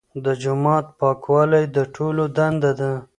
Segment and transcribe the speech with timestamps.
[0.25, 2.91] د جومات پاکوالی د ټولو دنده ده.